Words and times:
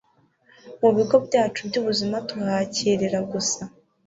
Mu 0.81 0.89
bigo 0.95 1.15
byacu 1.25 1.59
byubuzima 1.69 2.15
tuhakirira 2.27 3.19
gusa 3.31 3.61